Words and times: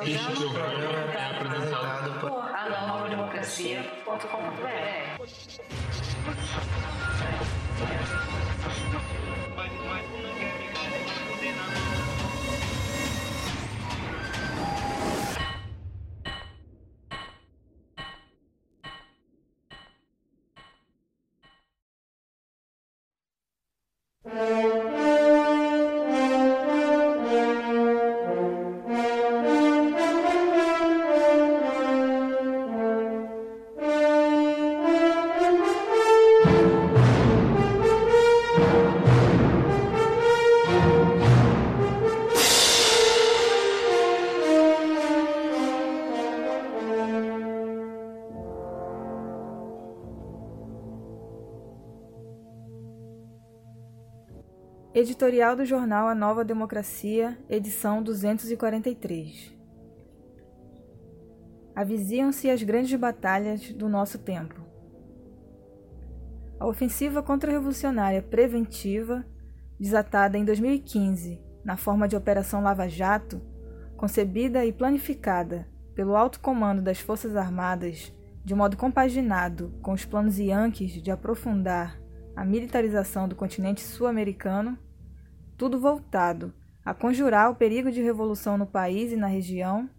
Este 0.00 0.48
programa 0.52 1.12
é 1.12 1.24
apresentado 1.24 2.20
por 2.20 2.54
anovademocracia.com.br. 2.54 5.18
Editorial 55.08 55.56
do 55.56 55.64
jornal 55.64 56.06
A 56.06 56.14
Nova 56.14 56.44
Democracia, 56.44 57.38
edição 57.48 58.02
243. 58.02 59.56
Aviziam-se 61.74 62.50
as 62.50 62.62
grandes 62.62 62.94
batalhas 63.00 63.72
do 63.72 63.88
nosso 63.88 64.18
tempo. 64.18 64.60
A 66.60 66.66
ofensiva 66.66 67.22
contra-revolucionária 67.22 68.20
preventiva, 68.20 69.24
desatada 69.80 70.36
em 70.36 70.44
2015 70.44 71.40
na 71.64 71.78
forma 71.78 72.06
de 72.06 72.14
Operação 72.14 72.62
Lava 72.62 72.86
Jato, 72.86 73.40
concebida 73.96 74.66
e 74.66 74.74
planificada 74.74 75.66
pelo 75.94 76.16
alto 76.16 76.38
comando 76.38 76.82
das 76.82 77.00
Forças 77.00 77.34
Armadas 77.34 78.12
de 78.44 78.54
modo 78.54 78.76
compaginado 78.76 79.72
com 79.80 79.92
os 79.92 80.04
planos 80.04 80.38
Yankees 80.38 81.00
de 81.02 81.10
aprofundar 81.10 81.98
a 82.36 82.44
militarização 82.44 83.26
do 83.26 83.34
continente 83.34 83.80
sul-americano, 83.80 84.78
tudo 85.58 85.78
voltado 85.78 86.54
a 86.84 86.94
conjurar 86.94 87.50
o 87.50 87.54
perigo 87.56 87.90
de 87.90 88.00
revolução 88.00 88.56
no 88.56 88.64
país 88.64 89.12
e 89.12 89.16
na 89.16 89.26
região, 89.26 89.90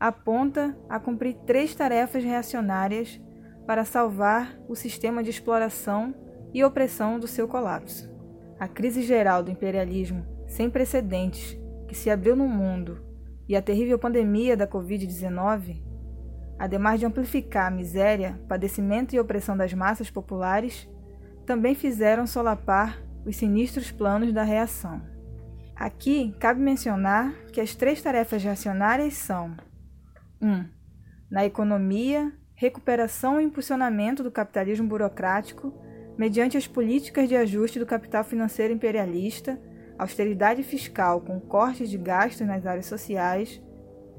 aponta 0.00 0.76
a 0.88 0.98
cumprir 0.98 1.36
três 1.46 1.74
tarefas 1.74 2.24
reacionárias 2.24 3.20
para 3.66 3.84
salvar 3.84 4.58
o 4.66 4.74
sistema 4.74 5.22
de 5.22 5.30
exploração 5.30 6.14
e 6.52 6.64
opressão 6.64 7.20
do 7.20 7.28
seu 7.28 7.46
colapso. 7.46 8.10
A 8.58 8.66
crise 8.66 9.02
geral 9.02 9.42
do 9.42 9.50
imperialismo 9.50 10.26
sem 10.46 10.70
precedentes 10.70 11.56
que 11.86 11.94
se 11.94 12.10
abriu 12.10 12.34
no 12.34 12.48
mundo 12.48 13.04
e 13.46 13.54
a 13.54 13.62
terrível 13.62 13.98
pandemia 13.98 14.56
da 14.56 14.66
Covid-19, 14.66 15.82
ademais 16.58 16.98
de 16.98 17.06
amplificar 17.06 17.66
a 17.66 17.70
miséria, 17.70 18.40
padecimento 18.48 19.14
e 19.14 19.20
opressão 19.20 19.56
das 19.56 19.72
massas 19.74 20.10
populares, 20.10 20.88
também 21.44 21.74
fizeram 21.74 22.26
solapar 22.26 23.04
os 23.24 23.36
sinistros 23.36 23.90
planos 23.90 24.32
da 24.32 24.42
reação. 24.42 25.02
Aqui 25.74 26.34
cabe 26.38 26.60
mencionar 26.60 27.34
que 27.52 27.60
as 27.60 27.74
três 27.74 28.00
tarefas 28.00 28.42
reacionárias 28.42 29.14
são: 29.14 29.56
1. 30.40 30.48
Um, 30.48 30.64
na 31.30 31.44
economia, 31.44 32.32
recuperação 32.54 33.40
e 33.40 33.44
impulsionamento 33.44 34.22
do 34.22 34.30
capitalismo 34.30 34.86
burocrático 34.86 35.72
mediante 36.16 36.56
as 36.56 36.66
políticas 36.66 37.28
de 37.28 37.34
ajuste 37.34 37.78
do 37.78 37.86
capital 37.86 38.22
financeiro 38.22 38.72
imperialista, 38.72 39.60
austeridade 39.98 40.62
fiscal 40.62 41.20
com 41.20 41.40
cortes 41.40 41.90
de 41.90 41.98
gastos 41.98 42.46
nas 42.46 42.64
áreas 42.64 42.86
sociais, 42.86 43.60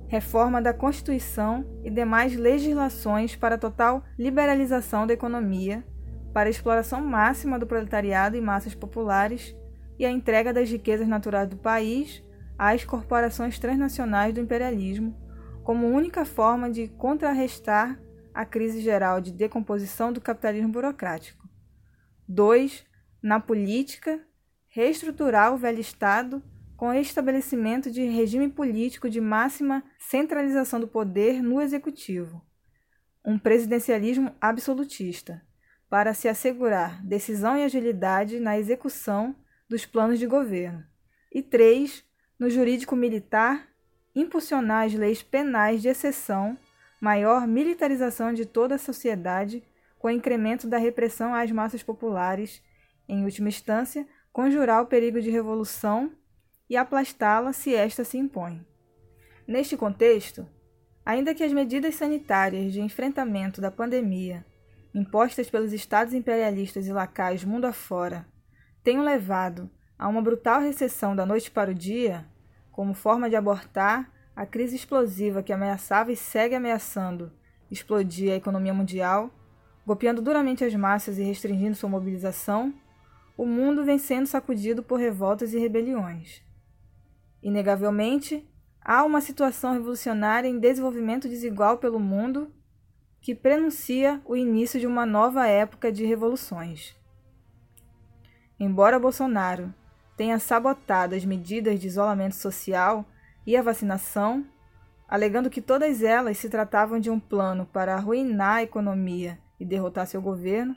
reforma 0.07 0.61
da 0.61 0.73
Constituição 0.73 1.65
e 1.83 1.89
demais 1.89 2.35
legislações 2.35 3.35
para 3.35 3.57
total 3.57 4.03
liberalização 4.19 5.07
da 5.07 5.13
economia 5.13 5.85
para 6.35 6.49
a 6.49 6.51
exploração 6.51 6.99
máxima 6.99 7.57
do 7.57 7.65
proletariado 7.65 8.35
e 8.35 8.41
massas 8.41 8.75
populares 8.75 9.55
e 9.97 10.05
a 10.05 10.11
entrega 10.11 10.51
das 10.51 10.69
riquezas 10.69 11.07
naturais 11.07 11.47
do 11.47 11.55
país 11.55 12.21
às 12.57 12.83
corporações 12.83 13.57
transnacionais 13.57 14.33
do 14.33 14.41
imperialismo, 14.41 15.17
como 15.63 15.87
única 15.87 16.25
forma 16.25 16.69
de 16.69 16.89
contrarrestar 16.89 17.97
a 18.33 18.43
crise 18.43 18.81
geral 18.81 19.21
de 19.21 19.31
decomposição 19.31 20.11
do 20.11 20.19
capitalismo 20.19 20.67
burocrático. 20.67 21.47
2. 22.27 22.83
Na 23.23 23.39
política, 23.39 24.19
reestruturar 24.67 25.53
o 25.53 25.57
velho 25.57 25.79
Estado 25.79 26.43
com 26.75 26.89
o 26.89 26.93
estabelecimento 26.93 27.89
de 27.89 28.03
regime 28.09 28.49
político 28.49 29.09
de 29.09 29.21
máxima 29.21 29.81
centralização 29.97 30.81
do 30.81 30.87
poder 30.89 31.41
no 31.41 31.61
executivo, 31.61 32.45
um 33.23 33.39
presidencialismo 33.39 34.35
absolutista 34.41 35.41
para 35.89 36.13
se 36.13 36.27
assegurar 36.27 37.03
decisão 37.05 37.57
e 37.57 37.63
agilidade 37.63 38.39
na 38.39 38.57
execução 38.57 39.35
dos 39.69 39.85
planos 39.85 40.19
de 40.19 40.27
governo. 40.27 40.83
E 41.31 41.41
três, 41.41 42.03
no 42.39 42.49
jurídico 42.49 42.95
militar, 42.95 43.67
impulsionar 44.15 44.85
as 44.85 44.93
leis 44.93 45.21
penais 45.21 45.81
de 45.81 45.87
exceção, 45.87 46.57
maior 47.01 47.47
militarização 47.47 48.33
de 48.33 48.45
toda 48.45 48.75
a 48.75 48.79
sociedade, 48.79 49.63
com 49.99 50.09
incremento 50.09 50.67
da 50.67 50.77
repressão 50.77 51.33
às 51.33 51.51
massas 51.51 51.83
populares, 51.83 52.61
em 53.07 53.23
última 53.23 53.49
instância, 53.49 54.07
conjurar 54.31 54.81
o 54.81 54.87
perigo 54.87 55.21
de 55.21 55.29
revolução 55.29 56.11
e 56.69 56.75
aplastá-la 56.75 57.53
se 57.53 57.75
esta 57.75 58.03
se 58.03 58.17
impõe. 58.17 58.65
Neste 59.47 59.77
contexto, 59.77 60.47
ainda 61.05 61.35
que 61.35 61.43
as 61.43 61.53
medidas 61.53 61.95
sanitárias 61.95 62.73
de 62.73 62.81
enfrentamento 62.81 63.61
da 63.61 63.69
pandemia 63.69 64.45
impostas 64.95 65.49
pelos 65.49 65.73
estados 65.73 66.13
imperialistas 66.13 66.87
e 66.87 66.93
lacais 66.93 67.43
mundo 67.43 67.65
afora, 67.65 68.25
tenham 68.81 69.03
levado 69.03 69.69
a 69.99 70.07
uma 70.07 70.21
brutal 70.21 70.61
recessão 70.61 71.13
da 71.13 71.25
noite 71.25 71.51
para 71.51 71.71
o 71.71 71.73
dia, 71.73 72.25
como 72.71 72.93
forma 72.93 73.29
de 73.29 73.35
abortar 73.35 74.09
a 74.33 74.45
crise 74.45 74.77
explosiva 74.77 75.43
que 75.43 75.51
ameaçava 75.51 76.13
e 76.13 76.15
segue 76.15 76.55
ameaçando 76.55 77.31
explodir 77.69 78.31
a 78.31 78.35
economia 78.35 78.73
mundial, 78.73 79.29
golpeando 79.85 80.21
duramente 80.21 80.63
as 80.63 80.73
massas 80.73 81.17
e 81.17 81.23
restringindo 81.23 81.75
sua 81.75 81.89
mobilização, 81.89 82.73
o 83.37 83.45
mundo 83.45 83.83
vem 83.83 83.97
sendo 83.97 84.27
sacudido 84.27 84.81
por 84.81 84.97
revoltas 84.97 85.53
e 85.53 85.59
rebeliões. 85.59 86.41
Inegavelmente, 87.43 88.47
há 88.81 89.03
uma 89.03 89.19
situação 89.19 89.73
revolucionária 89.73 90.47
em 90.47 90.57
desenvolvimento 90.57 91.27
desigual 91.27 91.77
pelo 91.79 91.99
mundo 91.99 92.51
que 93.25 93.33
prenuncia 93.33 94.21
o 94.23 94.35
início 94.35 94.79
de 94.79 94.85
uma 94.85 95.03
nova 95.03 95.47
época 95.47 95.91
de 95.91 96.05
revoluções. 96.05 96.95
Embora 98.59 98.99
Bolsonaro 98.99 99.73
tenha 100.15 100.37
sabotado 100.37 101.15
as 101.15 101.25
medidas 101.25 101.79
de 101.79 101.87
isolamento 101.87 102.35
social 102.35 103.03
e 103.43 103.57
a 103.57 103.63
vacinação, 103.63 104.45
alegando 105.07 105.49
que 105.49 105.59
todas 105.59 106.03
elas 106.03 106.37
se 106.37 106.47
tratavam 106.49 106.99
de 106.99 107.09
um 107.09 107.19
plano 107.19 107.65
para 107.65 107.95
arruinar 107.95 108.57
a 108.57 108.61
economia 108.63 109.39
e 109.59 109.65
derrotar 109.65 110.05
seu 110.05 110.21
governo, 110.21 110.75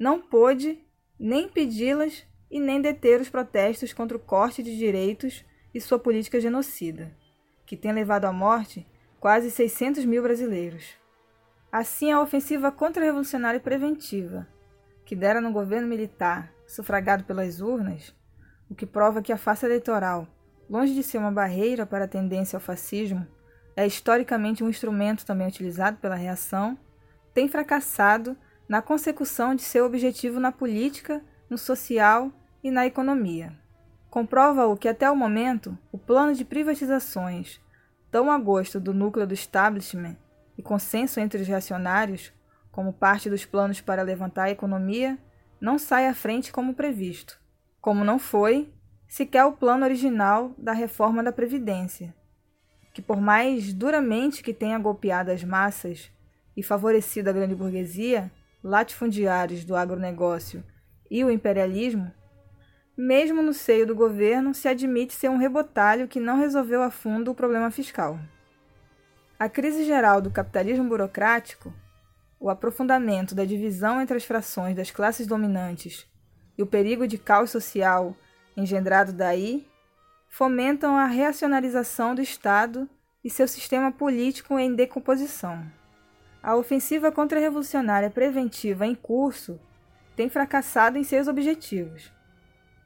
não 0.00 0.18
pôde 0.18 0.78
nem 1.20 1.44
impedi-las 1.44 2.26
e 2.50 2.60
nem 2.60 2.80
deter 2.80 3.20
os 3.20 3.28
protestos 3.28 3.92
contra 3.92 4.16
o 4.16 4.20
corte 4.20 4.62
de 4.62 4.74
direitos 4.74 5.44
e 5.74 5.82
sua 5.82 5.98
política 5.98 6.40
genocida, 6.40 7.14
que 7.66 7.76
tem 7.76 7.92
levado 7.92 8.24
à 8.24 8.32
morte 8.32 8.86
quase 9.20 9.50
600 9.50 10.06
mil 10.06 10.22
brasileiros. 10.22 11.03
Assim, 11.76 12.12
a 12.12 12.20
ofensiva 12.20 12.70
contra-revolucionária 12.70 13.58
preventiva, 13.58 14.46
que 15.04 15.16
dera 15.16 15.40
no 15.40 15.50
governo 15.50 15.88
militar, 15.88 16.52
sufragado 16.68 17.24
pelas 17.24 17.60
urnas, 17.60 18.14
o 18.70 18.76
que 18.76 18.86
prova 18.86 19.20
que 19.20 19.32
a 19.32 19.36
face 19.36 19.66
eleitoral, 19.66 20.28
longe 20.70 20.94
de 20.94 21.02
ser 21.02 21.18
uma 21.18 21.32
barreira 21.32 21.84
para 21.84 22.04
a 22.04 22.08
tendência 22.08 22.56
ao 22.56 22.60
fascismo, 22.60 23.26
é 23.74 23.84
historicamente 23.84 24.62
um 24.62 24.68
instrumento 24.68 25.26
também 25.26 25.48
utilizado 25.48 25.96
pela 25.96 26.14
reação, 26.14 26.78
tem 27.34 27.48
fracassado 27.48 28.36
na 28.68 28.80
consecução 28.80 29.52
de 29.52 29.62
seu 29.62 29.84
objetivo 29.84 30.38
na 30.38 30.52
política, 30.52 31.24
no 31.50 31.58
social 31.58 32.30
e 32.62 32.70
na 32.70 32.86
economia. 32.86 33.52
Comprova-o 34.08 34.76
que 34.76 34.86
até 34.86 35.10
o 35.10 35.16
momento 35.16 35.76
o 35.90 35.98
plano 35.98 36.34
de 36.34 36.44
privatizações, 36.44 37.60
tão 38.12 38.30
a 38.30 38.38
gosto 38.38 38.78
do 38.78 38.94
núcleo 38.94 39.26
do 39.26 39.34
establishment, 39.34 40.16
e 40.56 40.62
consenso 40.62 41.20
entre 41.20 41.40
os 41.40 41.48
reacionários, 41.48 42.32
como 42.70 42.92
parte 42.92 43.30
dos 43.30 43.44
planos 43.44 43.80
para 43.80 44.02
levantar 44.02 44.44
a 44.44 44.50
economia, 44.50 45.18
não 45.60 45.78
sai 45.78 46.08
à 46.08 46.14
frente 46.14 46.52
como 46.52 46.74
previsto, 46.74 47.40
como 47.80 48.04
não 48.04 48.18
foi 48.18 48.72
sequer 49.06 49.44
o 49.44 49.52
plano 49.52 49.84
original 49.84 50.52
da 50.58 50.72
reforma 50.72 51.22
da 51.22 51.30
Previdência, 51.30 52.14
que, 52.92 53.00
por 53.00 53.20
mais 53.20 53.72
duramente 53.72 54.42
que 54.42 54.52
tenha 54.52 54.78
golpeado 54.78 55.30
as 55.30 55.44
massas 55.44 56.10
e 56.56 56.62
favorecido 56.62 57.30
a 57.30 57.32
grande 57.32 57.54
burguesia, 57.54 58.30
latifundiários 58.62 59.64
do 59.64 59.76
agronegócio 59.76 60.64
e 61.10 61.22
o 61.22 61.30
imperialismo, 61.30 62.10
mesmo 62.96 63.42
no 63.42 63.52
seio 63.52 63.86
do 63.86 63.94
governo 63.94 64.54
se 64.54 64.68
admite 64.68 65.14
ser 65.14 65.28
um 65.28 65.36
rebotalho 65.36 66.08
que 66.08 66.20
não 66.20 66.38
resolveu 66.38 66.82
a 66.82 66.90
fundo 66.90 67.30
o 67.30 67.34
problema 67.34 67.70
fiscal. 67.70 68.18
A 69.36 69.48
crise 69.48 69.84
geral 69.84 70.20
do 70.20 70.30
capitalismo 70.30 70.88
burocrático, 70.88 71.74
o 72.38 72.48
aprofundamento 72.48 73.34
da 73.34 73.44
divisão 73.44 74.00
entre 74.00 74.16
as 74.16 74.24
frações 74.24 74.76
das 74.76 74.92
classes 74.92 75.26
dominantes 75.26 76.06
e 76.56 76.62
o 76.62 76.66
perigo 76.66 77.06
de 77.08 77.18
caos 77.18 77.50
social 77.50 78.16
engendrado 78.56 79.12
daí 79.12 79.66
fomentam 80.28 80.96
a 80.96 81.06
reacionalização 81.06 82.14
do 82.14 82.22
Estado 82.22 82.88
e 83.24 83.28
seu 83.28 83.48
sistema 83.48 83.90
político 83.90 84.56
em 84.56 84.72
decomposição. 84.72 85.66
A 86.40 86.54
ofensiva 86.54 87.10
contra-revolucionária 87.10 88.10
preventiva 88.10 88.86
em 88.86 88.94
curso 88.94 89.58
tem 90.14 90.28
fracassado 90.28 90.96
em 90.96 91.02
seus 91.02 91.26
objetivos, 91.26 92.12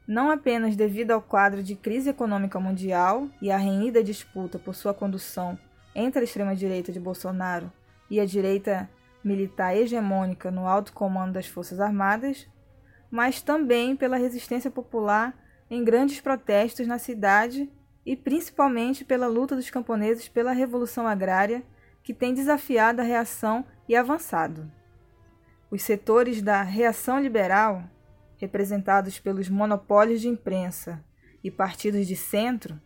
não 0.07 0.31
apenas 0.31 0.75
devido 0.75 1.11
ao 1.11 1.21
quadro 1.21 1.61
de 1.61 1.75
crise 1.75 2.09
econômica 2.09 2.59
mundial 2.59 3.29
e 3.39 3.51
à 3.51 3.57
renhida 3.57 4.03
disputa 4.03 4.57
por 4.57 4.73
sua 4.73 4.95
condução 4.95 5.55
entre 5.95 6.21
a 6.21 6.23
extrema-direita 6.23 6.91
de 6.91 6.99
Bolsonaro 6.99 7.71
e 8.09 8.19
a 8.19 8.25
direita 8.25 8.89
militar 9.23 9.75
hegemônica 9.75 10.49
no 10.49 10.67
alto 10.67 10.93
comando 10.93 11.33
das 11.33 11.47
Forças 11.47 11.79
Armadas, 11.79 12.47
mas 13.11 13.41
também 13.41 13.95
pela 13.95 14.17
resistência 14.17 14.71
popular 14.71 15.37
em 15.69 15.83
grandes 15.83 16.19
protestos 16.21 16.87
na 16.87 16.97
cidade 16.97 17.69
e 18.05 18.15
principalmente 18.15 19.05
pela 19.05 19.27
luta 19.27 19.55
dos 19.55 19.69
camponeses 19.69 20.27
pela 20.27 20.51
revolução 20.51 21.05
agrária, 21.05 21.63
que 22.01 22.13
tem 22.13 22.33
desafiado 22.33 23.01
a 23.01 23.03
reação 23.03 23.65
e 23.87 23.95
avançado. 23.95 24.71
Os 25.69 25.83
setores 25.83 26.41
da 26.41 26.63
reação 26.63 27.19
liberal, 27.19 27.83
representados 28.37 29.19
pelos 29.19 29.49
monopólios 29.49 30.21
de 30.21 30.27
imprensa 30.27 31.03
e 31.43 31.51
partidos 31.51 32.07
de 32.07 32.15
centro, 32.15 32.81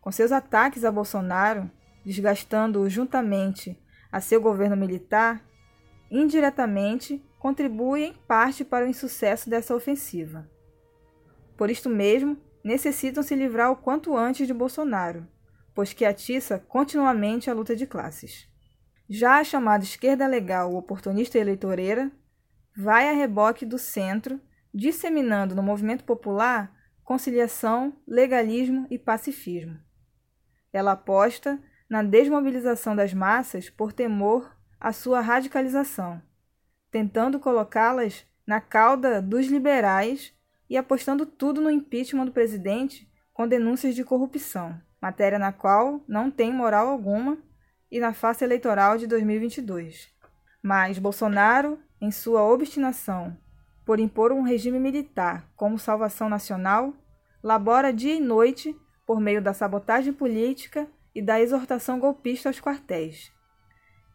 com 0.00 0.12
seus 0.12 0.30
ataques 0.30 0.84
a 0.84 0.92
Bolsonaro, 0.92 1.68
desgastando-o 2.04 2.88
juntamente 2.88 3.80
a 4.10 4.20
seu 4.20 4.40
governo 4.40 4.76
militar, 4.76 5.44
indiretamente 6.10 7.24
contribuem 7.38 8.10
em 8.10 8.12
parte 8.12 8.64
para 8.64 8.84
o 8.84 8.88
insucesso 8.88 9.50
dessa 9.50 9.74
ofensiva. 9.74 10.48
Por 11.56 11.70
isto 11.70 11.88
mesmo, 11.88 12.36
necessitam 12.62 13.22
se 13.22 13.34
livrar 13.34 13.70
o 13.70 13.76
quanto 13.76 14.16
antes 14.16 14.46
de 14.46 14.54
Bolsonaro, 14.54 15.26
pois 15.74 15.92
que 15.92 16.04
atiça 16.04 16.58
continuamente 16.58 17.50
a 17.50 17.54
luta 17.54 17.74
de 17.74 17.86
classes. 17.86 18.48
Já 19.08 19.38
a 19.38 19.44
chamada 19.44 19.84
esquerda 19.84 20.26
legal 20.26 20.74
oportunista 20.74 21.38
eleitoreira 21.38 22.10
vai 22.76 23.08
a 23.08 23.12
reboque 23.12 23.66
do 23.66 23.78
centro, 23.78 24.40
disseminando 24.72 25.54
no 25.54 25.62
movimento 25.62 26.04
popular 26.04 26.74
conciliação, 27.04 27.92
legalismo 28.08 28.86
e 28.90 28.98
pacifismo. 28.98 29.78
Ela 30.72 30.92
aposta 30.92 31.62
na 31.88 32.02
desmobilização 32.02 32.96
das 32.96 33.12
massas 33.12 33.68
por 33.70 33.92
temor 33.92 34.50
à 34.80 34.92
sua 34.92 35.20
radicalização, 35.20 36.20
tentando 36.90 37.38
colocá-las 37.38 38.24
na 38.46 38.60
cauda 38.60 39.20
dos 39.20 39.46
liberais 39.46 40.32
e 40.68 40.76
apostando 40.76 41.24
tudo 41.26 41.60
no 41.60 41.70
impeachment 41.70 42.26
do 42.26 42.32
presidente 42.32 43.08
com 43.32 43.48
denúncias 43.48 43.94
de 43.94 44.04
corrupção, 44.04 44.80
matéria 45.00 45.38
na 45.38 45.52
qual 45.52 46.02
não 46.06 46.30
tem 46.30 46.52
moral 46.52 46.88
alguma 46.88 47.38
e 47.90 48.00
na 48.00 48.12
face 48.12 48.44
eleitoral 48.44 48.96
de 48.96 49.06
2022. 49.06 50.08
Mas 50.62 50.98
Bolsonaro, 50.98 51.78
em 52.00 52.10
sua 52.10 52.42
obstinação 52.42 53.36
por 53.84 54.00
impor 54.00 54.32
um 54.32 54.42
regime 54.42 54.78
militar 54.78 55.46
como 55.54 55.78
salvação 55.78 56.28
nacional, 56.28 56.94
labora 57.42 57.92
dia 57.92 58.14
e 58.14 58.20
noite 58.20 58.74
por 59.06 59.20
meio 59.20 59.42
da 59.42 59.52
sabotagem 59.52 60.12
política 60.12 60.88
e 61.14 61.22
da 61.22 61.40
exortação 61.40 61.98
golpista 61.98 62.48
aos 62.48 62.60
quartéis. 62.60 63.32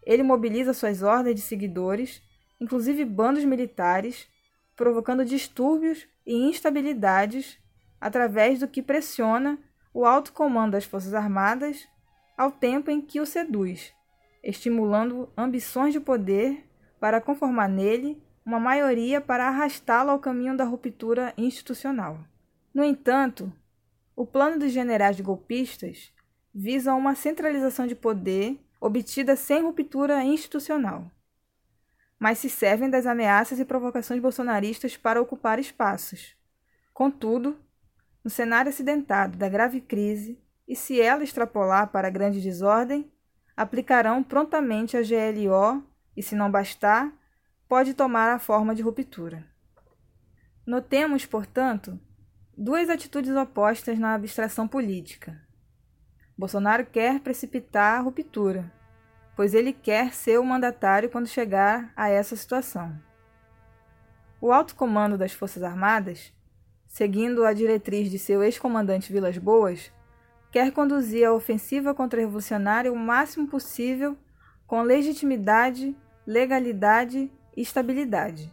Ele 0.06 0.24
mobiliza 0.24 0.74
suas 0.74 1.02
ordens 1.02 1.36
de 1.36 1.42
seguidores, 1.42 2.22
inclusive 2.60 3.06
bandos 3.06 3.44
militares, 3.46 4.28
provocando 4.76 5.26
distúrbios 5.26 6.08
e 6.26 6.34
instabilidades 6.34 7.60
através 8.00 8.60
do 8.60 8.68
que 8.68 8.82
pressiona 8.82 9.60
o 9.94 10.06
alto 10.06 10.32
comando 10.32 10.74
das 10.74 10.86
Forças 10.86 11.14
Armadas 11.14 11.88
ao 12.38 12.52
tempo 12.52 12.90
em 12.90 13.02
que 13.02 13.20
o 13.20 13.26
seduz, 13.26 13.94
estimulando 14.44 15.32
ambições 15.38 15.94
de 15.94 16.00
poder 16.00 16.66
para 17.00 17.20
conformar 17.20 17.68
nele 17.68 18.22
uma 18.46 18.60
maioria 18.60 19.20
para 19.20 19.48
arrastá-lo 19.48 20.12
ao 20.12 20.20
caminho 20.20 20.56
da 20.56 20.64
ruptura 20.64 21.34
institucional. 21.38 22.20
No 22.74 22.84
entanto, 22.84 23.52
o 24.16 24.26
plano 24.26 24.60
dos 24.60 24.72
generais 24.72 25.20
golpistas 25.20 26.12
visa 26.60 26.94
uma 26.94 27.16
centralização 27.16 27.88
de 27.88 27.96
poder 27.96 28.60
obtida 28.80 29.36
sem 29.36 29.62
ruptura 29.62 30.24
institucional 30.24 31.12
mas 32.20 32.38
se 32.38 32.50
servem 32.50 32.90
das 32.90 33.06
ameaças 33.06 33.60
e 33.60 33.66
provocações 33.66 34.22
bolsonaristas 34.22 34.98
para 34.98 35.22
ocupar 35.22 35.58
espaços. 35.58 36.36
Contudo, 36.94 37.58
no 38.22 38.30
cenário 38.30 38.70
acidentado 38.70 39.38
da 39.38 39.48
grave 39.48 39.80
crise, 39.80 40.38
e 40.68 40.76
se 40.76 41.00
ela 41.00 41.24
extrapolar 41.24 41.88
para 41.88 42.10
a 42.10 42.12
grande 42.12 42.42
desordem, 42.42 43.10
aplicarão 43.56 44.22
prontamente 44.22 44.98
a 44.98 45.02
GLO 45.02 45.82
e, 46.16 46.22
se 46.22 46.36
não 46.36 46.52
bastar, 46.52 47.12
pode 47.68 47.94
tomar 47.94 48.30
a 48.30 48.40
forma 48.40 48.76
de 48.76 48.84
ruptura. 48.84 49.48
Notemos, 50.66 51.26
portanto, 51.26 52.00
duas 52.56 52.90
atitudes 52.90 53.36
opostas 53.36 53.98
na 53.98 54.14
abstração 54.14 54.68
política. 54.68 55.42
Bolsonaro 56.40 56.86
quer 56.86 57.20
precipitar 57.20 58.00
a 58.00 58.02
ruptura, 58.02 58.72
pois 59.36 59.54
ele 59.54 59.74
quer 59.74 60.14
ser 60.14 60.40
o 60.40 60.46
mandatário 60.46 61.10
quando 61.10 61.28
chegar 61.28 61.92
a 61.98 62.08
essa 62.08 62.34
situação. 62.34 62.98
O 64.40 64.50
alto 64.50 64.74
comando 64.74 65.18
das 65.18 65.34
Forças 65.34 65.64
Armadas, 65.64 66.34
seguindo 66.88 67.44
a 67.44 67.52
diretriz 67.52 68.10
de 68.10 68.18
seu 68.18 68.42
ex-comandante 68.42 69.12
Vilas 69.12 69.38
Boas, 69.38 69.92
quer 70.50 70.72
conduzir 70.72 71.28
a 71.28 71.34
ofensiva 71.34 71.94
contra-revolucionária 71.94 72.90
o 72.90 72.96
máximo 72.96 73.46
possível 73.46 74.18
com 74.66 74.82
legitimidade, 74.82 75.94
legalidade 76.26 77.30
e 77.54 77.62
estabilidade, 77.62 78.50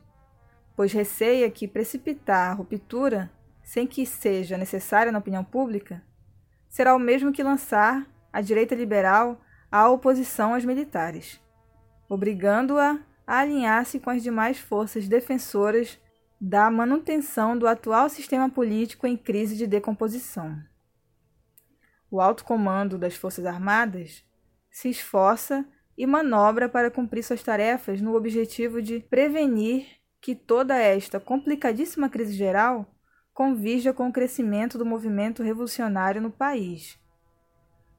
pois 0.74 0.92
receia 0.92 1.48
que 1.52 1.68
precipitar 1.68 2.50
a 2.50 2.54
ruptura 2.54 3.30
sem 3.62 3.86
que 3.86 4.04
seja 4.04 4.58
necessária 4.58 5.12
na 5.12 5.20
opinião 5.20 5.44
pública 5.44 6.02
será 6.76 6.94
o 6.94 6.98
mesmo 6.98 7.32
que 7.32 7.42
lançar 7.42 8.06
a 8.30 8.42
direita 8.42 8.74
liberal 8.74 9.40
à 9.72 9.88
oposição 9.88 10.52
aos 10.52 10.62
militares, 10.62 11.40
obrigando-a 12.06 13.00
a 13.26 13.38
alinhar-se 13.38 13.98
com 13.98 14.10
as 14.10 14.22
demais 14.22 14.58
forças 14.58 15.08
defensoras 15.08 15.98
da 16.38 16.70
manutenção 16.70 17.56
do 17.56 17.66
atual 17.66 18.10
sistema 18.10 18.50
político 18.50 19.06
em 19.06 19.16
crise 19.16 19.56
de 19.56 19.66
decomposição. 19.66 20.54
O 22.10 22.20
alto 22.20 22.44
comando 22.44 22.98
das 22.98 23.16
Forças 23.16 23.46
Armadas 23.46 24.22
se 24.70 24.90
esforça 24.90 25.66
e 25.96 26.06
manobra 26.06 26.68
para 26.68 26.90
cumprir 26.90 27.22
suas 27.22 27.42
tarefas 27.42 28.02
no 28.02 28.14
objetivo 28.14 28.82
de 28.82 29.00
prevenir 29.00 29.86
que 30.20 30.34
toda 30.34 30.76
esta 30.76 31.18
complicadíssima 31.18 32.10
crise 32.10 32.34
geral 32.34 32.94
convija 33.36 33.92
com 33.92 34.08
o 34.08 34.12
crescimento 34.12 34.78
do 34.78 34.86
movimento 34.86 35.42
revolucionário 35.42 36.22
no 36.22 36.30
país 36.30 36.98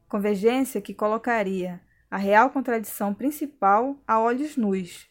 convergência 0.10 0.82
que 0.82 0.96
colocaria 0.96 1.80
a 2.10 2.18
real 2.18 2.50
contradição 2.50 3.14
principal 3.14 3.96
a 4.08 4.20
olhos 4.20 4.58
nus. 4.58 5.08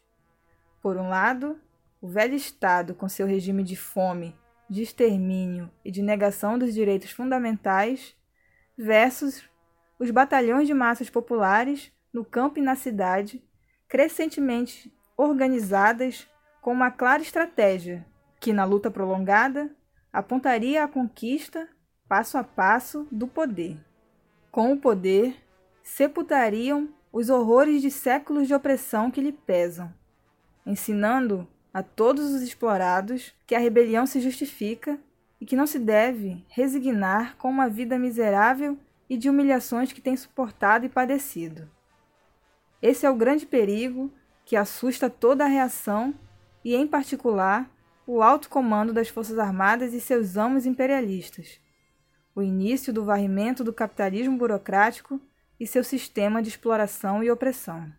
Por 0.83 0.97
um 0.97 1.09
lado, 1.09 1.61
o 2.01 2.09
velho 2.09 2.35
Estado, 2.35 2.93
com 2.93 3.09
seu 3.09 3.25
regime 3.25 3.63
de 3.63 3.77
fome, 3.77 4.35
de 4.69 4.83
extermínio 4.83 5.71
e 5.85 5.93
de 5.93 6.03
negação 6.03 6.59
dos 6.59 6.75
direitos 6.75 7.13
fundamentais, 7.13 8.17
versus 8.77 9.49
os 9.97 10.11
batalhões 10.11 10.67
de 10.67 10.75
massas 10.75 11.09
populares 11.09 11.93
no 12.13 12.25
campo 12.25 12.59
e 12.59 12.63
na 12.63 12.75
cidade, 12.75 13.45
crescentemente 13.87 14.93
organizadas 15.17 16.27
com 16.61 16.73
uma 16.73 16.91
clara 16.91 17.23
estratégia 17.23 18.05
que, 18.41 18.53
na 18.53 18.65
luta 18.65 18.91
prolongada, 18.91 19.71
apontaria 20.19 20.85
à 20.85 20.89
conquista, 20.89 21.69
passo 22.09 22.39
a 22.39 22.45
passo, 22.45 23.07
do 23.11 23.27
poder 23.27 23.77
com 24.57 24.73
o 24.73 24.79
poder, 24.79 25.37
sepultariam 25.83 26.89
os 27.13 27.29
horrores 27.29 27.83
de 27.83 27.91
séculos 27.91 28.49
de 28.49 28.55
opressão 28.55 29.11
que 29.11 29.21
lhe 29.21 29.31
pesam, 29.31 29.93
ensinando 30.65 31.47
a 31.75 31.83
todos 31.83 32.33
os 32.33 32.41
explorados 32.41 33.35
que 33.47 33.55
a 33.55 33.59
rebelião 33.59 34.07
se 34.07 34.19
justifica 34.19 34.99
e 35.39 35.45
que 35.45 35.55
não 35.55 35.67
se 35.67 35.79
deve 35.79 36.43
resignar 36.49 37.37
com 37.37 37.51
uma 37.51 37.69
vida 37.69 37.99
miserável 37.99 38.79
e 39.11 39.19
de 39.19 39.29
humilhações 39.29 39.93
que 39.93 40.01
tem 40.01 40.17
suportado 40.17 40.87
e 40.87 40.89
padecido. 40.89 41.71
Esse 42.81 43.05
é 43.05 43.11
o 43.11 43.15
grande 43.15 43.45
perigo 43.45 44.11
que 44.47 44.57
assusta 44.57 45.11
toda 45.11 45.45
a 45.45 45.49
reação 45.49 46.15
e, 46.65 46.75
em 46.75 46.87
particular, 46.87 47.71
o 48.07 48.23
alto 48.23 48.49
comando 48.49 48.93
das 48.93 49.09
Forças 49.09 49.37
Armadas 49.39 49.93
e 49.93 50.01
seus 50.01 50.37
amos 50.37 50.65
imperialistas. 50.65 51.61
O 52.35 52.41
início 52.41 52.93
do 52.93 53.05
varrimento 53.05 53.65
do 53.65 53.73
capitalismo 53.73 54.39
burocrático 54.39 55.21
e 55.59 55.67
seu 55.67 55.83
sistema 55.83 56.41
de 56.41 56.49
exploração 56.49 57.23
e 57.25 57.31
opressão. 57.31 57.93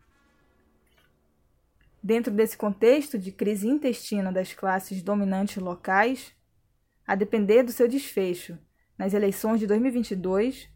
Dentro 2.02 2.32
desse 2.32 2.56
contexto 2.56 3.20
de 3.20 3.34
crise 3.34 3.68
intestina 3.68 4.32
das 4.32 4.54
classes 4.54 5.02
dominantes 5.04 5.58
locais, 5.58 6.34
a 7.06 7.14
depender 7.16 7.64
do 7.64 7.72
seu 7.74 7.88
desfecho 7.88 8.58
nas 8.98 9.14
eleições 9.14 9.60
de 9.60 9.68
2022, 9.68 10.70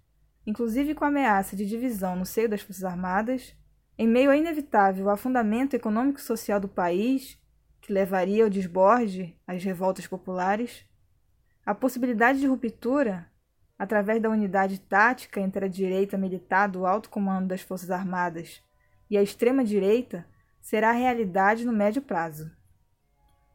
inclusive 0.45 0.93
com 0.93 1.05
a 1.05 1.07
ameaça 1.07 1.55
de 1.55 1.65
divisão 1.65 2.17
no 2.17 2.25
seio 2.25 2.49
das 2.49 2.61
Forças 2.61 2.83
Armadas, 2.83 3.55
em 3.97 4.07
meio 4.07 4.29
ao 4.29 4.35
inevitável 4.35 5.09
afundamento 5.09 5.75
econômico-social 5.75 6.59
do 6.59 6.67
país, 6.67 7.37
que 7.81 7.91
levaria 7.91 8.43
ao 8.43 8.49
desborde 8.49 9.35
às 9.45 9.63
revoltas 9.63 10.07
populares, 10.07 10.85
a 11.65 11.73
possibilidade 11.73 12.39
de 12.39 12.47
ruptura, 12.47 13.27
através 13.77 14.21
da 14.21 14.29
unidade 14.29 14.79
tática 14.79 15.41
entre 15.41 15.65
a 15.65 15.67
direita 15.67 16.17
militar 16.17 16.69
do 16.69 16.85
alto 16.85 17.09
comando 17.09 17.47
das 17.47 17.61
Forças 17.61 17.89
Armadas 17.89 18.61
e 19.09 19.17
a 19.17 19.23
extrema-direita, 19.23 20.25
será 20.61 20.91
realidade 20.91 21.65
no 21.65 21.73
médio 21.73 22.01
prazo. 22.01 22.51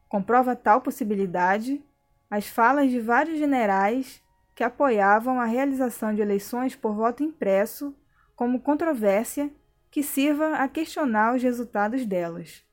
Comprova 0.09 0.55
tal 0.55 0.81
possibilidade 0.81 1.81
as 2.29 2.47
falas 2.47 2.91
de 2.91 2.99
vários 2.99 3.39
generais 3.39 4.21
que 4.53 4.63
apoiavam 4.63 5.39
a 5.39 5.45
realização 5.45 6.13
de 6.13 6.21
eleições 6.21 6.75
por 6.75 6.93
voto 6.93 7.23
impresso 7.23 7.95
como 8.35 8.59
controvérsia 8.59 9.49
que 9.89 10.03
sirva 10.03 10.55
a 10.55 10.67
questionar 10.67 11.35
os 11.35 11.41
resultados 11.41 12.05
delas. 12.05 12.66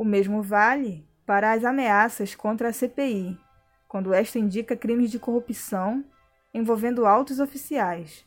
O 0.00 0.04
mesmo 0.04 0.42
vale 0.42 1.06
para 1.26 1.52
as 1.52 1.62
ameaças 1.62 2.34
contra 2.34 2.70
a 2.70 2.72
CPI, 2.72 3.38
quando 3.86 4.14
esta 4.14 4.38
indica 4.38 4.74
crimes 4.74 5.10
de 5.10 5.18
corrupção 5.18 6.02
envolvendo 6.54 7.04
altos 7.04 7.38
oficiais, 7.38 8.26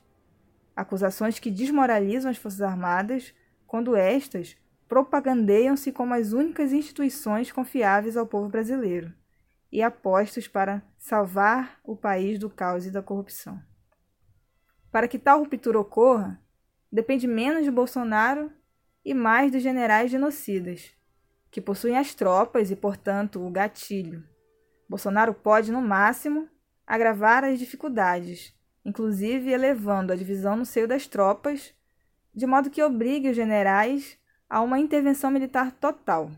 acusações 0.75 1.39
que 1.39 1.49
desmoralizam 1.49 2.29
as 2.29 2.37
Forças 2.37 2.61
Armadas 2.61 3.33
quando 3.65 3.95
estas 3.95 4.55
propagandeiam-se 4.87 5.91
como 5.91 6.13
as 6.13 6.31
únicas 6.31 6.71
instituições 6.71 7.51
confiáveis 7.51 8.15
ao 8.15 8.27
povo 8.27 8.49
brasileiro 8.49 9.11
e 9.71 9.81
apostos 9.81 10.47
para 10.47 10.83
salvar 10.99 11.79
o 11.83 11.95
país 11.95 12.37
do 12.37 12.51
caos 12.51 12.85
e 12.85 12.91
da 12.91 13.01
corrupção. 13.01 13.59
Para 14.91 15.07
que 15.07 15.17
tal 15.17 15.39
ruptura 15.39 15.79
ocorra, 15.79 16.39
depende 16.91 17.25
menos 17.25 17.63
de 17.63 17.71
Bolsonaro 17.71 18.51
e 19.03 19.11
mais 19.15 19.51
dos 19.51 19.63
generais 19.63 20.11
genocidas, 20.11 20.95
que 21.53 21.61
possuem 21.61 21.95
as 21.95 22.15
tropas 22.15 22.71
e, 22.71 22.75
portanto, 22.75 23.39
o 23.39 23.47
gatilho. 23.51 24.23
Bolsonaro 24.89 25.35
pode, 25.35 25.71
no 25.71 25.83
máximo, 25.83 26.49
agravar 26.85 27.43
as 27.43 27.59
dificuldades, 27.59 28.51
inclusive 28.83 29.51
elevando 29.51 30.11
a 30.11 30.15
divisão 30.15 30.55
no 30.55 30.65
seio 30.65 30.87
das 30.87 31.05
tropas, 31.05 31.71
de 32.33 32.47
modo 32.47 32.71
que 32.71 32.81
obrigue 32.81 33.29
os 33.29 33.35
generais 33.35 34.17
a 34.49 34.61
uma 34.61 34.79
intervenção 34.79 35.29
militar 35.29 35.71
total, 35.73 36.31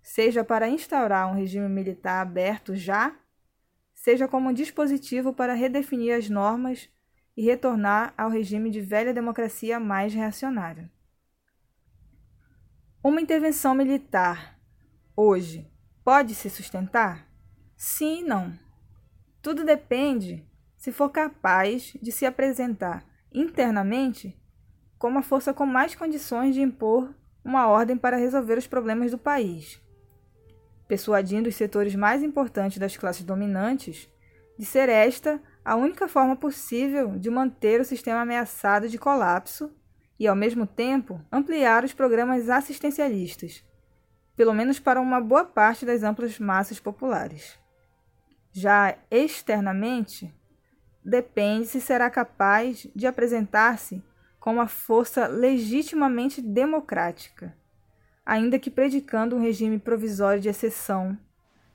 seja 0.00 0.44
para 0.44 0.68
instaurar 0.68 1.28
um 1.28 1.34
regime 1.34 1.68
militar 1.68 2.22
aberto 2.22 2.76
já, 2.76 3.12
seja 3.92 4.28
como 4.28 4.54
dispositivo 4.54 5.32
para 5.32 5.54
redefinir 5.54 6.14
as 6.14 6.30
normas 6.30 6.88
e 7.36 7.44
retornar 7.44 8.14
ao 8.16 8.30
regime 8.30 8.70
de 8.70 8.80
velha 8.80 9.12
democracia 9.12 9.80
mais 9.80 10.14
reacionária. 10.14 10.88
Uma 13.06 13.20
intervenção 13.20 13.74
militar, 13.74 14.58
hoje, 15.14 15.70
pode 16.02 16.34
se 16.34 16.48
sustentar? 16.48 17.28
Sim 17.76 18.20
e 18.20 18.22
não. 18.22 18.58
Tudo 19.42 19.62
depende 19.62 20.42
se 20.74 20.90
for 20.90 21.10
capaz 21.10 21.92
de 22.00 22.10
se 22.10 22.24
apresentar 22.24 23.04
internamente 23.30 24.34
como 24.98 25.18
a 25.18 25.22
força 25.22 25.52
com 25.52 25.66
mais 25.66 25.94
condições 25.94 26.54
de 26.54 26.62
impor 26.62 27.14
uma 27.44 27.68
ordem 27.68 27.94
para 27.94 28.16
resolver 28.16 28.56
os 28.56 28.66
problemas 28.66 29.10
do 29.10 29.18
país, 29.18 29.78
persuadindo 30.88 31.50
os 31.50 31.56
setores 31.56 31.94
mais 31.94 32.22
importantes 32.22 32.78
das 32.78 32.96
classes 32.96 33.22
dominantes 33.22 34.08
de 34.58 34.64
ser 34.64 34.88
esta 34.88 35.42
a 35.62 35.76
única 35.76 36.08
forma 36.08 36.36
possível 36.36 37.18
de 37.18 37.28
manter 37.28 37.82
o 37.82 37.84
sistema 37.84 38.22
ameaçado 38.22 38.88
de 38.88 38.96
colapso 38.96 39.70
e, 40.18 40.26
ao 40.26 40.36
mesmo 40.36 40.66
tempo, 40.66 41.20
ampliar 41.30 41.84
os 41.84 41.92
programas 41.92 42.48
assistencialistas, 42.48 43.64
pelo 44.36 44.54
menos 44.54 44.78
para 44.78 45.00
uma 45.00 45.20
boa 45.20 45.44
parte 45.44 45.84
das 45.84 46.02
amplas 46.02 46.38
massas 46.38 46.78
populares. 46.78 47.58
Já 48.52 48.96
externamente, 49.10 50.32
depende 51.04 51.66
se 51.66 51.80
será 51.80 52.08
capaz 52.08 52.86
de 52.94 53.06
apresentar-se 53.06 54.02
como 54.38 54.58
uma 54.58 54.68
força 54.68 55.26
legitimamente 55.26 56.40
democrática, 56.40 57.56
ainda 58.24 58.58
que 58.58 58.70
predicando 58.70 59.36
um 59.36 59.40
regime 59.40 59.78
provisório 59.78 60.40
de 60.40 60.48
exceção, 60.48 61.18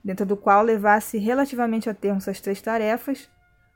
dentro 0.03 0.25
do 0.25 0.37
qual 0.37 0.63
levasse 0.63 1.17
relativamente 1.17 1.89
a 1.89 1.93
termo 1.93 2.17
essas 2.17 2.39
três 2.39 2.61
tarefas, 2.61 3.29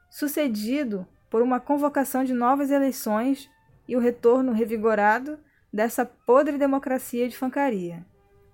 sucedido 0.09 1.07
por 1.29 1.41
uma 1.41 1.59
convocação 1.59 2.23
de 2.23 2.33
novas 2.33 2.71
eleições 2.71 3.49
e 3.87 3.95
o 3.95 3.99
retorno 3.99 4.51
revigorado 4.51 5.37
dessa 5.71 6.05
podre 6.05 6.57
democracia 6.57 7.27
de 7.27 7.37
fancaria, 7.37 8.05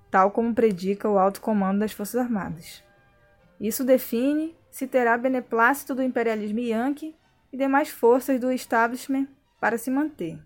tal 0.09 0.31
como 0.31 0.53
predica 0.53 1.09
o 1.09 1.17
alto 1.19 1.41
comando 1.41 1.79
das 1.79 1.91
Forças 1.91 2.21
Armadas. 2.21 2.83
Isso 3.59 3.83
define 3.83 4.55
se 4.71 4.88
terá 4.88 5.17
beneplácito 5.17 5.93
do 5.93 6.03
imperialismo 6.03 6.59
yankee 6.59 7.15
e 7.51 7.57
demais 7.57 7.89
forças 7.89 8.39
do 8.39 8.51
establishment 8.51 9.27
para 9.59 9.77
se 9.77 9.91
manter. 9.91 10.39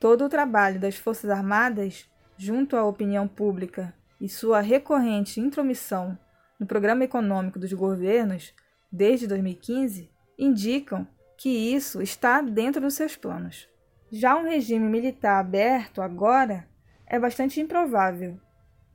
Todo 0.00 0.24
o 0.24 0.28
trabalho 0.28 0.80
das 0.80 0.96
Forças 0.96 1.30
Armadas, 1.30 2.10
junto 2.36 2.76
à 2.76 2.84
opinião 2.84 3.28
pública 3.28 3.94
e 4.20 4.28
sua 4.28 4.60
recorrente 4.60 5.40
intromissão 5.40 6.18
no 6.58 6.66
programa 6.66 7.04
econômico 7.04 7.58
dos 7.58 7.72
governos 7.72 8.52
desde 8.90 9.26
2015, 9.26 10.10
indicam 10.38 11.06
que 11.36 11.48
isso 11.48 12.00
está 12.00 12.40
dentro 12.40 12.80
dos 12.80 12.94
seus 12.94 13.16
planos. 13.16 13.68
Já 14.10 14.36
um 14.36 14.44
regime 14.44 14.88
militar 14.88 15.40
aberto 15.40 16.00
agora 16.00 16.68
é 17.06 17.18
bastante 17.18 17.60
improvável, 17.60 18.38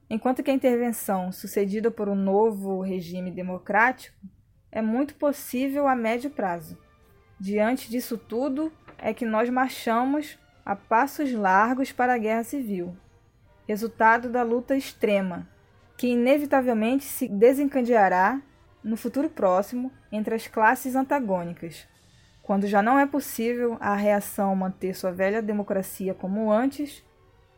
enquanto 0.09 0.41
que 0.41 0.49
a 0.49 0.53
intervenção 0.53 1.31
sucedida 1.31 1.91
por 1.91 2.09
um 2.09 2.15
novo 2.15 2.81
regime 2.81 3.31
democrático 3.31 4.17
é 4.71 4.81
muito 4.81 5.15
possível 5.15 5.87
a 5.87 5.95
médio 5.95 6.29
prazo. 6.29 6.77
Diante 7.39 7.89
disso 7.89 8.17
tudo, 8.17 8.71
é 8.97 9.13
que 9.13 9.25
nós 9.25 9.49
marchamos 9.49 10.37
a 10.65 10.75
passos 10.75 11.31
largos 11.31 11.91
para 11.91 12.13
a 12.13 12.17
guerra 12.17 12.43
civil, 12.43 12.95
resultado 13.67 14.29
da 14.29 14.43
luta 14.43 14.75
extrema, 14.75 15.47
que 15.97 16.07
inevitavelmente 16.07 17.05
se 17.05 17.27
desencadeará 17.27 18.41
no 18.83 18.95
futuro 18.95 19.29
próximo 19.29 19.91
entre 20.11 20.35
as 20.35 20.47
classes 20.47 20.95
antagônicas, 20.95 21.87
quando 22.49 22.65
já 22.65 22.81
não 22.81 22.97
é 22.97 23.05
possível 23.05 23.77
a 23.79 23.93
reação 23.93 24.55
manter 24.55 24.95
sua 24.95 25.11
velha 25.11 25.39
democracia 25.39 26.15
como 26.15 26.51
antes 26.51 27.05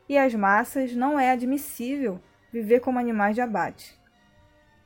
e 0.09 0.17
as 0.17 0.35
massas 0.35 0.93
não 0.93 1.17
é 1.17 1.31
admissível 1.31 2.19
viver 2.51 2.81
como 2.81 2.99
animais 2.99 3.33
de 3.33 3.39
abate. 3.39 3.97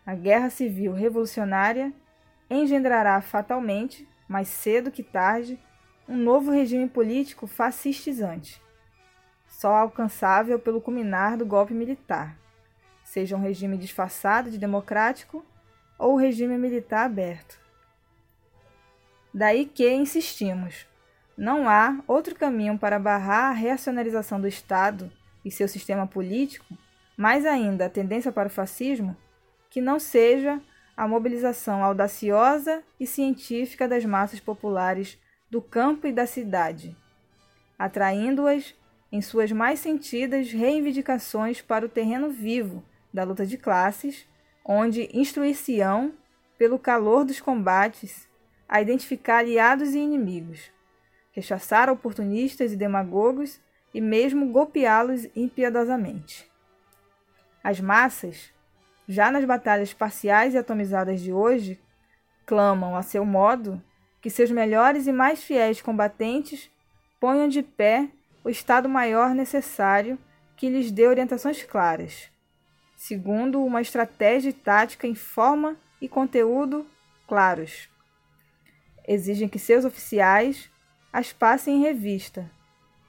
A 0.05 0.13
guerra 0.13 0.51
civil 0.51 0.93
revolucionária 0.93 1.91
engendrará 2.47 3.19
fatalmente, 3.19 4.07
mais 4.27 4.47
cedo 4.47 4.91
que 4.91 5.01
tarde, 5.01 5.59
um 6.07 6.15
novo 6.15 6.51
regime 6.51 6.87
político 6.87 7.47
fascistizante, 7.47 8.61
só 9.47 9.75
alcançável 9.75 10.59
pelo 10.59 10.79
culminar 10.81 11.35
do 11.35 11.47
golpe 11.47 11.73
militar, 11.73 12.37
seja 13.03 13.35
um 13.35 13.41
regime 13.41 13.75
disfarçado 13.75 14.51
de 14.51 14.59
democrático 14.59 15.43
ou 15.97 16.15
regime 16.15 16.59
militar 16.59 17.05
aberto. 17.05 17.64
Daí 19.37 19.65
que 19.65 19.91
insistimos, 19.91 20.87
não 21.37 21.67
há 21.67 22.01
outro 22.07 22.33
caminho 22.33 22.79
para 22.79 22.97
barrar 22.97 23.49
a 23.49 23.53
reacionalização 23.53 24.39
do 24.39 24.47
Estado 24.47 25.11
e 25.43 25.51
seu 25.51 25.67
sistema 25.67 26.07
político, 26.07 26.65
mais 27.17 27.45
ainda 27.45 27.85
a 27.85 27.89
tendência 27.89 28.31
para 28.31 28.47
o 28.47 28.49
fascismo, 28.49 29.13
que 29.69 29.81
não 29.81 29.99
seja 29.99 30.61
a 30.95 31.05
mobilização 31.05 31.83
audaciosa 31.83 32.81
e 32.97 33.05
científica 33.05 33.89
das 33.89 34.05
massas 34.05 34.39
populares 34.39 35.19
do 35.51 35.61
campo 35.61 36.07
e 36.07 36.13
da 36.13 36.25
cidade, 36.25 36.95
atraindo-as 37.77 38.73
em 39.11 39.21
suas 39.21 39.51
mais 39.51 39.81
sentidas 39.81 40.49
reivindicações 40.53 41.61
para 41.61 41.85
o 41.85 41.89
terreno 41.89 42.29
vivo 42.29 42.81
da 43.13 43.25
luta 43.25 43.45
de 43.45 43.57
classes, 43.57 44.25
onde 44.63 45.09
instruir-se-ão, 45.11 46.13
pelo 46.57 46.79
calor 46.79 47.25
dos 47.25 47.41
combates, 47.41 48.29
a 48.67 48.81
identificar 48.81 49.39
aliados 49.39 49.93
e 49.93 49.99
inimigos, 49.99 50.71
rechaçar 51.31 51.89
oportunistas 51.89 52.71
e 52.71 52.77
demagogos 52.77 53.59
e 53.93 54.01
mesmo 54.01 54.51
golpeá-los 54.51 55.27
impiedosamente. 55.35 56.49
As 57.63 57.79
massas, 57.79 58.51
já 59.07 59.31
nas 59.31 59.45
batalhas 59.45 59.93
parciais 59.93 60.53
e 60.53 60.57
atomizadas 60.57 61.21
de 61.21 61.31
hoje, 61.31 61.79
clamam 62.45 62.95
a 62.95 63.01
seu 63.01 63.25
modo 63.25 63.81
que 64.21 64.29
seus 64.29 64.51
melhores 64.51 65.07
e 65.07 65.11
mais 65.11 65.43
fiéis 65.43 65.81
combatentes 65.81 66.69
ponham 67.19 67.47
de 67.47 67.63
pé 67.63 68.09
o 68.43 68.49
Estado-Maior 68.49 69.33
necessário 69.33 70.17
que 70.55 70.69
lhes 70.69 70.91
dê 70.91 71.07
orientações 71.07 71.63
claras, 71.63 72.29
segundo 72.95 73.63
uma 73.63 73.81
estratégia 73.81 74.49
e 74.49 74.53
tática 74.53 75.07
em 75.07 75.15
forma 75.15 75.75
e 75.99 76.07
conteúdo 76.07 76.85
claros. 77.27 77.89
Exigem 79.07 79.47
que 79.47 79.59
seus 79.59 79.85
oficiais 79.85 80.69
as 81.13 81.31
passem 81.31 81.77
em 81.77 81.81
revista, 81.81 82.49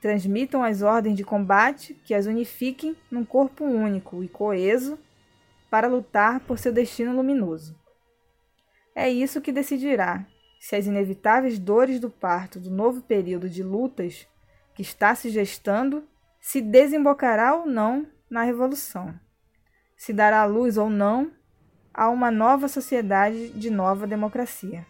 transmitam 0.01 0.63
as 0.63 0.83
ordens 0.83 1.17
de 1.17 1.25
combate 1.25 1.95
que 2.05 2.15
as 2.15 2.27
unifiquem 2.27 2.97
num 3.11 3.25
corpo 3.25 3.65
único 3.65 4.23
e 4.23 4.29
coeso 4.29 4.99
para 5.71 5.89
lutar 5.89 6.41
por 6.41 6.59
seu 6.59 6.73
destino 6.73 7.17
luminoso. 7.17 7.77
É 8.95 9.11
isso 9.11 9.41
que 9.41 9.53
decidirá 9.53 10.25
se 10.61 10.77
as 10.77 10.87
inevitáveis 10.87 11.59
dores 11.59 11.99
do 11.99 12.09
parto 12.09 12.59
do 12.61 12.71
novo 12.71 13.03
período 13.03 13.49
de 13.49 13.63
lutas 13.63 14.27
que 14.75 14.83
está 14.83 15.15
se 15.15 15.31
gestando 15.31 16.07
se 16.41 16.61
desembocará 16.61 17.57
ou 17.57 17.67
não 17.67 18.07
na 18.31 18.43
revolução, 18.43 19.19
se 19.97 20.13
dará 20.13 20.45
luz 20.45 20.77
ou 20.77 20.89
não 20.89 21.33
a 21.93 22.09
uma 22.09 22.31
nova 22.31 22.69
sociedade 22.69 23.49
de 23.51 23.71
nova 23.71 24.07
democracia. 24.07 24.87